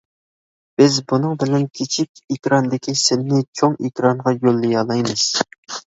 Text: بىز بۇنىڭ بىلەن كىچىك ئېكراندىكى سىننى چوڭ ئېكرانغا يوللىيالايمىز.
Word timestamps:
بىز 0.81 0.95
بۇنىڭ 1.13 1.35
بىلەن 1.43 1.67
كىچىك 1.81 2.23
ئېكراندىكى 2.37 2.99
سىننى 3.05 3.45
چوڭ 3.63 3.79
ئېكرانغا 3.79 4.39
يوللىيالايمىز. 4.43 5.33